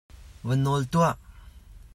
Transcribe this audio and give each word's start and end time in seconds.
Va 0.47 0.55
nawl 0.55 0.83
tuah! 0.91 1.15